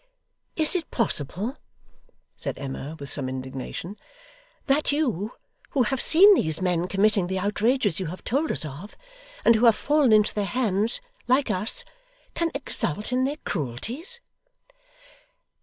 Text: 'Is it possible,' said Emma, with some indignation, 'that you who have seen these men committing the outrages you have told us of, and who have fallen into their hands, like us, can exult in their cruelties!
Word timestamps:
'Is 0.55 0.75
it 0.75 0.89
possible,' 0.89 1.57
said 2.35 2.57
Emma, 2.57 2.95
with 2.99 3.11
some 3.11 3.29
indignation, 3.29 3.97
'that 4.65 4.91
you 4.91 5.33
who 5.77 5.83
have 5.83 6.01
seen 6.01 6.33
these 6.33 6.59
men 6.59 6.87
committing 6.87 7.27
the 7.27 7.37
outrages 7.37 7.99
you 7.99 8.07
have 8.07 8.23
told 8.23 8.51
us 8.51 8.65
of, 8.65 8.97
and 9.45 9.53
who 9.53 9.65
have 9.65 9.75
fallen 9.75 10.11
into 10.11 10.33
their 10.33 10.43
hands, 10.45 11.01
like 11.27 11.51
us, 11.51 11.83
can 12.33 12.49
exult 12.55 13.13
in 13.13 13.25
their 13.25 13.37
cruelties! 13.45 14.21